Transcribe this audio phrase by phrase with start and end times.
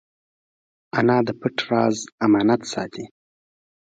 [0.97, 3.05] انا د پټ راز امانت ساتي